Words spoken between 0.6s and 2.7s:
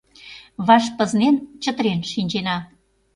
Ваш пызнен, чытырен шинчена.